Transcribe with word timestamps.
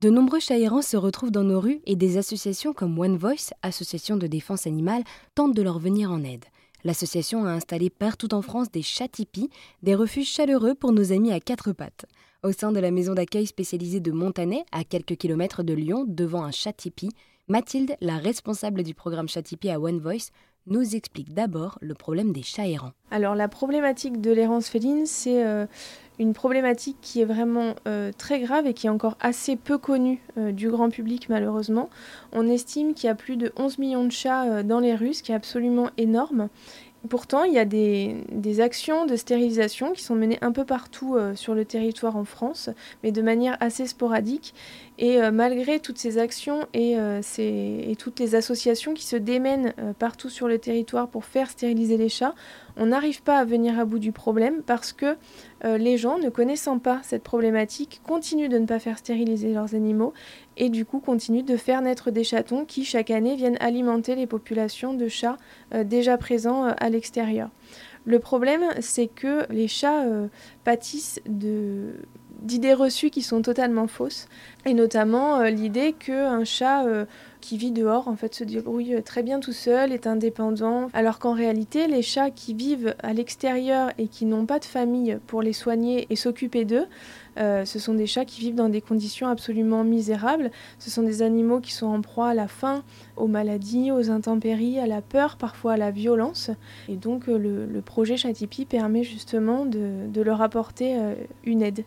De 0.00 0.08
nombreux 0.08 0.40
chats 0.40 0.56
errants 0.56 0.80
se 0.80 0.96
retrouvent 0.96 1.30
dans 1.30 1.44
nos 1.44 1.60
rues 1.60 1.82
et 1.84 1.94
des 1.94 2.16
associations 2.16 2.72
comme 2.72 2.98
One 2.98 3.18
Voice, 3.18 3.52
association 3.62 4.16
de 4.16 4.26
défense 4.26 4.66
animale, 4.66 5.04
tentent 5.34 5.54
de 5.54 5.60
leur 5.60 5.78
venir 5.78 6.10
en 6.10 6.24
aide. 6.24 6.46
L'association 6.84 7.44
a 7.44 7.50
installé 7.50 7.90
partout 7.90 8.32
en 8.32 8.40
France 8.40 8.70
des 8.70 8.80
chats 8.80 9.08
tipis, 9.08 9.50
des 9.82 9.94
refuges 9.94 10.30
chaleureux 10.30 10.74
pour 10.74 10.92
nos 10.92 11.12
amis 11.12 11.32
à 11.32 11.38
quatre 11.38 11.72
pattes. 11.72 12.06
Au 12.42 12.52
sein 12.52 12.72
de 12.72 12.80
la 12.80 12.90
maison 12.90 13.12
d'accueil 13.12 13.44
spécialisée 13.44 14.00
de 14.00 14.10
Montanet, 14.10 14.64
à 14.72 14.84
quelques 14.84 15.16
kilomètres 15.16 15.62
de 15.62 15.74
Lyon, 15.74 16.06
devant 16.08 16.44
un 16.44 16.50
chat 16.50 16.72
tipi, 16.72 17.10
Mathilde, 17.48 17.94
la 18.00 18.16
responsable 18.16 18.82
du 18.82 18.94
programme 18.94 19.28
chat 19.28 19.42
tipi 19.42 19.68
à 19.68 19.78
One 19.78 19.98
Voice, 19.98 20.30
nous 20.66 20.94
explique 20.94 21.34
d'abord 21.34 21.78
le 21.80 21.94
problème 21.94 22.32
des 22.32 22.42
chats 22.42 22.66
errants. 22.66 22.92
Alors 23.10 23.34
la 23.34 23.48
problématique 23.48 24.20
de 24.20 24.30
l'errance 24.30 24.68
féline, 24.68 25.04
c'est 25.04 25.44
euh, 25.44 25.66
une 26.20 26.34
problématique 26.34 26.98
qui 27.00 27.20
est 27.20 27.24
vraiment 27.24 27.74
euh, 27.88 28.12
très 28.16 28.40
grave 28.40 28.66
et 28.66 28.74
qui 28.74 28.86
est 28.86 28.90
encore 28.90 29.16
assez 29.20 29.56
peu 29.56 29.78
connue 29.78 30.20
euh, 30.38 30.52
du 30.52 30.68
grand 30.70 30.90
public 30.90 31.28
malheureusement. 31.28 31.88
On 32.32 32.46
estime 32.46 32.94
qu'il 32.94 33.06
y 33.06 33.10
a 33.10 33.14
plus 33.14 33.36
de 33.36 33.52
11 33.56 33.78
millions 33.78 34.04
de 34.04 34.12
chats 34.12 34.62
dans 34.62 34.80
les 34.80 34.94
rues, 34.94 35.14
ce 35.14 35.22
qui 35.22 35.32
est 35.32 35.34
absolument 35.34 35.88
énorme. 35.96 36.48
Pourtant, 37.08 37.44
il 37.44 37.54
y 37.54 37.58
a 37.58 37.64
des, 37.64 38.60
actions 38.60 39.06
de 39.06 39.16
stérilisation 39.16 39.92
qui 39.92 40.02
sont 40.02 40.14
menées 40.14 40.36
un 40.42 40.52
peu 40.52 40.66
partout 40.66 41.16
sur 41.34 41.54
le 41.54 41.64
territoire 41.64 42.14
en 42.14 42.26
France, 42.26 42.68
mais 43.02 43.10
de 43.10 43.22
manière 43.22 43.56
assez 43.58 43.86
sporadique. 43.86 44.52
Et 45.00 45.22
euh, 45.22 45.30
malgré 45.30 45.80
toutes 45.80 45.96
ces 45.96 46.18
actions 46.18 46.66
et, 46.74 46.98
euh, 46.98 47.22
toutes 47.98 48.20
les 48.20 48.34
associations 48.34 48.92
qui 48.92 49.06
se 49.06 49.16
démènent 49.16 49.72
euh, 49.78 49.94
partout 49.94 50.28
sur 50.28 50.46
le 50.46 50.58
territoire 50.58 51.08
pour 51.08 51.24
faire 51.24 51.50
stériliser 51.50 51.96
les 51.96 52.10
chats, 52.10 52.34
on 52.76 52.86
n'arrive 52.86 53.22
pas 53.22 53.38
à 53.38 53.44
venir 53.44 53.78
à 53.78 53.84
bout 53.84 53.98
du 53.98 54.12
problème 54.12 54.62
parce 54.62 54.92
que 54.92 55.16
les 55.64 55.98
gens, 55.98 56.18
ne 56.18 56.30
connaissant 56.30 56.78
pas 56.78 57.00
cette 57.02 57.22
problématique, 57.22 58.00
continuent 58.06 58.48
de 58.48 58.58
ne 58.58 58.66
pas 58.66 58.78
faire 58.78 58.98
stériliser 58.98 59.52
leurs 59.52 59.74
animaux 59.74 60.14
et 60.56 60.70
du 60.70 60.84
coup 60.84 61.00
continuent 61.00 61.44
de 61.44 61.56
faire 61.56 61.82
naître 61.82 62.10
des 62.10 62.24
chatons 62.24 62.64
qui 62.64 62.84
chaque 62.84 63.10
année 63.10 63.36
viennent 63.36 63.58
alimenter 63.60 64.14
les 64.14 64.26
populations 64.26 64.94
de 64.94 65.08
chats 65.08 65.36
déjà 65.84 66.16
présents 66.16 66.64
à 66.64 66.88
l'extérieur. 66.88 67.50
Le 68.06 68.18
problème, 68.18 68.64
c'est 68.80 69.08
que 69.08 69.50
les 69.52 69.68
chats 69.68 70.04
pâtissent 70.64 71.20
de 71.26 71.92
d'idées 72.42 72.74
reçues 72.74 73.10
qui 73.10 73.22
sont 73.22 73.42
totalement 73.42 73.86
fausses, 73.86 74.28
et 74.66 74.74
notamment 74.74 75.40
euh, 75.40 75.50
l'idée 75.50 75.92
qu'un 75.92 76.44
chat 76.44 76.84
euh, 76.86 77.04
qui 77.40 77.56
vit 77.56 77.72
dehors 77.72 78.08
en 78.08 78.16
fait 78.16 78.34
se 78.34 78.44
débrouille 78.44 79.02
très 79.02 79.22
bien 79.22 79.40
tout 79.40 79.52
seul, 79.52 79.92
est 79.92 80.06
indépendant, 80.06 80.88
alors 80.92 81.18
qu'en 81.18 81.32
réalité 81.32 81.86
les 81.86 82.02
chats 82.02 82.30
qui 82.30 82.54
vivent 82.54 82.94
à 83.02 83.12
l'extérieur 83.12 83.90
et 83.98 84.08
qui 84.08 84.26
n'ont 84.26 84.46
pas 84.46 84.58
de 84.58 84.64
famille 84.64 85.18
pour 85.26 85.42
les 85.42 85.52
soigner 85.52 86.06
et 86.10 86.16
s'occuper 86.16 86.64
d'eux, 86.64 86.86
euh, 87.38 87.64
ce 87.64 87.78
sont 87.78 87.94
des 87.94 88.06
chats 88.06 88.24
qui 88.24 88.40
vivent 88.40 88.54
dans 88.54 88.68
des 88.68 88.80
conditions 88.80 89.28
absolument 89.28 89.84
misérables. 89.84 90.50
Ce 90.78 90.90
sont 90.90 91.02
des 91.02 91.22
animaux 91.22 91.60
qui 91.60 91.72
sont 91.72 91.86
en 91.86 92.00
proie 92.00 92.28
à 92.28 92.34
la 92.34 92.48
faim, 92.48 92.82
aux 93.16 93.26
maladies, 93.26 93.90
aux 93.92 94.10
intempéries, 94.10 94.78
à 94.78 94.86
la 94.86 95.00
peur, 95.00 95.36
parfois 95.36 95.74
à 95.74 95.76
la 95.76 95.90
violence. 95.90 96.50
Et 96.88 96.96
donc 96.96 97.28
euh, 97.28 97.38
le, 97.38 97.80
projet 97.80 98.16
Chatipi 98.16 98.66
permet 98.66 99.02
justement 99.02 99.64
de, 99.64 100.20
leur 100.20 100.42
apporter 100.42 100.96
euh, 100.96 101.14
une 101.44 101.62
aide. 101.62 101.84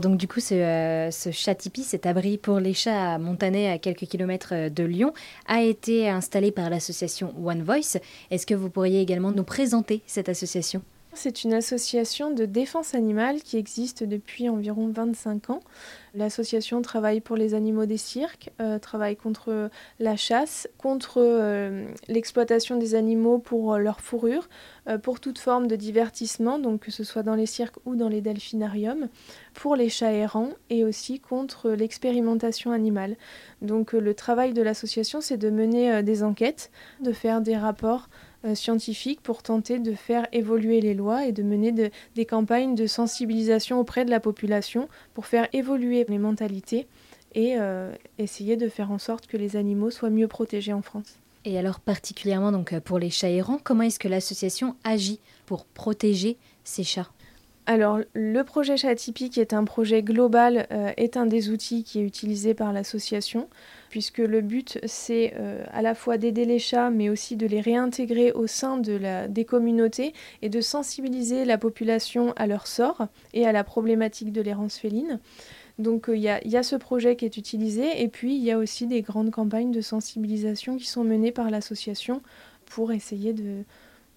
Donc 0.00 0.16
du 0.16 0.28
coup 0.28 0.40
ce, 0.40 1.08
ce 1.10 1.30
Chatipi, 1.30 1.82
cet 1.82 2.06
abri 2.06 2.38
pour 2.38 2.60
les 2.60 2.74
chats 2.74 3.14
à 3.14 3.18
Montanet 3.18 3.70
à 3.70 3.78
quelques 3.78 4.06
kilomètres 4.06 4.68
de 4.68 4.84
Lyon, 4.84 5.12
a 5.46 5.62
été 5.62 6.08
installé 6.08 6.52
par 6.52 6.70
l'association 6.70 7.34
One 7.44 7.62
Voice. 7.62 7.98
Est-ce 8.30 8.46
que 8.46 8.54
vous 8.54 8.70
pourriez 8.70 9.00
également 9.00 9.32
nous 9.32 9.44
présenter 9.44 10.02
cette 10.06 10.28
association? 10.28 10.82
C'est 11.14 11.44
une 11.44 11.52
association 11.52 12.30
de 12.30 12.46
défense 12.46 12.94
animale 12.94 13.42
qui 13.42 13.56
existe 13.56 14.02
depuis 14.02 14.48
environ 14.48 14.88
25 14.88 15.50
ans. 15.50 15.60
L'association 16.14 16.82
travaille 16.82 17.20
pour 17.20 17.36
les 17.36 17.54
animaux 17.54 17.86
des 17.86 17.96
cirques, 17.96 18.50
euh, 18.60 18.78
travaille 18.78 19.16
contre 19.16 19.70
la 19.98 20.16
chasse, 20.16 20.68
contre 20.78 21.18
euh, 21.18 21.86
l'exploitation 22.08 22.76
des 22.76 22.94
animaux 22.94 23.38
pour 23.38 23.74
euh, 23.74 23.78
leur 23.78 24.00
fourrure, 24.00 24.48
pour 25.04 25.20
toute 25.20 25.38
forme 25.38 25.68
de 25.68 25.76
divertissement, 25.76 26.58
donc 26.58 26.80
que 26.80 26.90
ce 26.90 27.04
soit 27.04 27.22
dans 27.22 27.36
les 27.36 27.46
cirques 27.46 27.76
ou 27.84 27.94
dans 27.94 28.08
les 28.08 28.20
delphinariums, 28.20 29.08
pour 29.54 29.76
les 29.76 29.88
chats 29.88 30.12
errants 30.12 30.50
et 30.70 30.84
aussi 30.84 31.20
contre 31.20 31.70
l'expérimentation 31.70 32.72
animale. 32.72 33.16
Donc 33.60 33.92
le 33.92 34.12
travail 34.12 34.54
de 34.54 34.60
l'association, 34.60 35.20
c'est 35.20 35.36
de 35.36 35.50
mener 35.50 36.02
des 36.02 36.24
enquêtes, 36.24 36.72
de 37.00 37.12
faire 37.12 37.42
des 37.42 37.56
rapports 37.56 38.08
scientifiques 38.54 39.20
pour 39.22 39.42
tenter 39.42 39.78
de 39.78 39.94
faire 39.94 40.26
évoluer 40.32 40.80
les 40.80 40.94
lois 40.94 41.26
et 41.26 41.32
de 41.32 41.42
mener 41.42 41.72
des 41.72 42.26
campagnes 42.26 42.74
de 42.74 42.86
sensibilisation 42.86 43.78
auprès 43.78 44.04
de 44.04 44.10
la 44.10 44.20
population 44.20 44.88
pour 45.14 45.26
faire 45.26 45.48
évoluer 45.52 46.04
les 46.08 46.18
mentalités 46.18 46.86
et 47.34 47.54
euh, 47.58 47.92
essayer 48.18 48.56
de 48.56 48.68
faire 48.68 48.90
en 48.90 48.98
sorte 48.98 49.26
que 49.26 49.36
les 49.36 49.56
animaux 49.56 49.90
soient 49.90 50.10
mieux 50.10 50.28
protégés 50.28 50.72
en 50.72 50.82
France. 50.82 51.18
Et 51.44 51.58
alors 51.58 51.80
particulièrement 51.80 52.52
donc 52.52 52.78
pour 52.80 52.98
les 52.98 53.10
chats 53.10 53.30
errants, 53.30 53.58
comment 53.62 53.82
est-ce 53.82 53.98
que 53.98 54.08
l'association 54.08 54.76
agit 54.84 55.20
pour 55.46 55.64
protéger 55.64 56.36
ces 56.64 56.84
chats? 56.84 57.10
Alors, 57.66 58.00
le 58.12 58.42
projet 58.42 58.76
Chat 58.76 58.96
qui 58.96 59.38
est 59.38 59.52
un 59.52 59.64
projet 59.64 60.02
global, 60.02 60.66
euh, 60.72 60.90
est 60.96 61.16
un 61.16 61.26
des 61.26 61.48
outils 61.48 61.84
qui 61.84 62.00
est 62.00 62.02
utilisé 62.02 62.54
par 62.54 62.72
l'association, 62.72 63.48
puisque 63.92 64.18
le 64.18 64.40
but, 64.40 64.78
c'est 64.86 65.34
euh, 65.36 65.62
à 65.70 65.82
la 65.82 65.94
fois 65.94 66.16
d'aider 66.16 66.46
les 66.46 66.58
chats, 66.58 66.88
mais 66.88 67.10
aussi 67.10 67.36
de 67.36 67.46
les 67.46 67.60
réintégrer 67.60 68.32
au 68.32 68.46
sein 68.46 68.78
des 68.78 69.44
communautés 69.44 70.14
et 70.40 70.48
de 70.48 70.62
sensibiliser 70.62 71.44
la 71.44 71.58
population 71.58 72.32
à 72.36 72.46
leur 72.46 72.66
sort 72.66 73.06
et 73.34 73.46
à 73.46 73.52
la 73.52 73.64
problématique 73.64 74.32
de 74.32 74.40
l'errance 74.40 74.78
féline. 74.78 75.20
Donc, 75.78 76.08
euh, 76.08 76.16
il 76.16 76.22
y, 76.22 76.56
a 76.56 76.62
ce 76.62 76.74
projet 76.74 77.16
qui 77.16 77.26
est 77.26 77.36
utilisé, 77.36 78.02
et 78.02 78.08
puis 78.08 78.34
il 78.34 78.42
y 78.42 78.50
a 78.50 78.56
aussi 78.56 78.86
des 78.86 79.02
grandes 79.02 79.30
campagnes 79.30 79.72
de 79.72 79.82
sensibilisation 79.82 80.78
qui 80.78 80.86
sont 80.86 81.04
menées 81.04 81.30
par 81.30 81.50
l'association 81.50 82.22
pour 82.64 82.92
essayer 82.92 83.34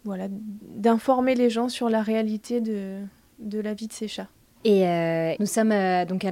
d'informer 0.05 1.35
les 1.35 1.49
gens 1.49 1.67
sur 1.67 1.89
la 1.89 2.01
réalité 2.01 2.61
de, 2.61 3.01
de 3.39 3.59
la 3.59 3.73
vie 3.73 3.87
de 3.87 3.93
ces 3.93 4.07
chats. 4.07 4.29
Et 4.65 4.87
euh, 4.87 5.35
nous 5.39 5.45
sommes 5.45 5.71
euh, 5.71 6.05
donc 6.05 6.25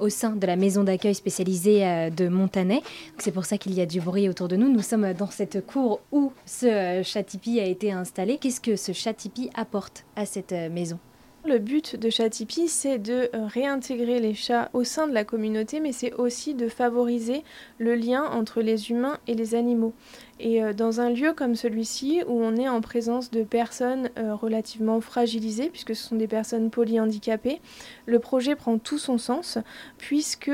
au 0.00 0.08
sein 0.08 0.30
de 0.30 0.46
la 0.46 0.56
maison 0.56 0.84
d'accueil 0.84 1.14
spécialisée 1.14 1.86
euh, 1.86 2.08
de 2.08 2.28
Montanet. 2.28 2.80
C'est 3.18 3.30
pour 3.30 3.44
ça 3.44 3.58
qu'il 3.58 3.74
y 3.74 3.82
a 3.82 3.86
du 3.86 4.00
bruit 4.00 4.26
autour 4.26 4.48
de 4.48 4.56
nous. 4.56 4.72
Nous 4.72 4.80
sommes 4.80 5.12
dans 5.12 5.30
cette 5.30 5.64
cour 5.66 6.00
où 6.10 6.32
ce 6.46 7.02
chat 7.04 7.22
tipi 7.22 7.60
a 7.60 7.66
été 7.66 7.92
installé. 7.92 8.38
Qu'est-ce 8.38 8.62
que 8.62 8.76
ce 8.76 8.92
chat 8.92 9.12
tipi 9.12 9.50
apporte 9.54 10.06
à 10.16 10.24
cette 10.24 10.52
maison? 10.52 10.98
Le 11.46 11.58
but 11.58 11.96
de 11.96 12.08
Chatipi, 12.10 12.68
c'est 12.68 12.98
de 12.98 13.28
euh, 13.34 13.46
réintégrer 13.46 14.18
les 14.18 14.34
chats 14.34 14.70
au 14.72 14.82
sein 14.82 15.06
de 15.06 15.12
la 15.12 15.24
communauté, 15.24 15.80
mais 15.80 15.92
c'est 15.92 16.14
aussi 16.14 16.54
de 16.54 16.68
favoriser 16.68 17.44
le 17.78 17.94
lien 17.94 18.24
entre 18.24 18.62
les 18.62 18.90
humains 18.90 19.18
et 19.26 19.34
les 19.34 19.54
animaux. 19.54 19.92
Et 20.40 20.62
euh, 20.62 20.72
dans 20.72 21.00
un 21.00 21.10
lieu 21.10 21.32
comme 21.32 21.54
celui-ci, 21.54 22.22
où 22.26 22.42
on 22.42 22.56
est 22.56 22.68
en 22.68 22.80
présence 22.80 23.30
de 23.30 23.42
personnes 23.42 24.10
euh, 24.18 24.34
relativement 24.34 25.00
fragilisées, 25.00 25.68
puisque 25.68 25.94
ce 25.94 26.08
sont 26.08 26.16
des 26.16 26.28
personnes 26.28 26.70
polyhandicapées, 26.70 27.60
le 28.06 28.18
projet 28.18 28.56
prend 28.56 28.78
tout 28.78 28.98
son 28.98 29.18
sens, 29.18 29.58
puisque 29.98 30.50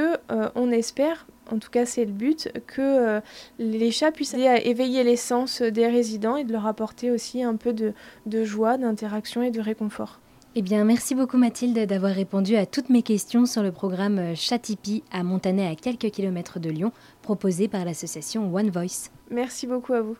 on 0.54 0.70
espère 0.70 1.26
en 1.50 1.58
tout 1.58 1.70
cas 1.70 1.84
c'est 1.84 2.04
le 2.04 2.12
but, 2.12 2.52
que 2.66 3.20
les 3.58 3.90
chats 3.90 4.12
puissent 4.12 4.34
aider 4.34 4.46
à 4.46 4.60
éveiller 4.60 5.02
les 5.02 5.16
sens 5.16 5.62
des 5.62 5.88
résidents 5.88 6.36
et 6.36 6.44
de 6.44 6.52
leur 6.52 6.66
apporter 6.66 7.10
aussi 7.10 7.42
un 7.42 7.56
peu 7.56 7.72
de 7.72 8.44
joie, 8.44 8.76
d'interaction 8.76 9.42
et 9.42 9.50
de 9.50 9.60
réconfort. 9.60 10.20
Eh 10.56 10.62
bien, 10.62 10.84
merci 10.84 11.14
beaucoup 11.14 11.36
Mathilde 11.36 11.86
d'avoir 11.86 12.12
répondu 12.12 12.56
à 12.56 12.66
toutes 12.66 12.90
mes 12.90 13.02
questions 13.02 13.46
sur 13.46 13.62
le 13.62 13.70
programme 13.70 14.34
Chatipi 14.34 15.04
à 15.12 15.22
Montanet 15.22 15.68
à 15.68 15.76
quelques 15.76 16.10
kilomètres 16.10 16.58
de 16.58 16.68
Lyon, 16.70 16.90
proposé 17.22 17.68
par 17.68 17.84
l'association 17.84 18.52
One 18.52 18.70
Voice. 18.70 19.10
Merci 19.30 19.68
beaucoup 19.68 19.92
à 19.92 20.00
vous. 20.00 20.16